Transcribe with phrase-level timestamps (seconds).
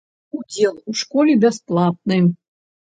[0.37, 2.23] Удзел у школе бясплатны.